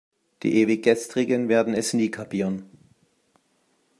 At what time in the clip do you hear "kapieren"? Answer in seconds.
2.09-2.65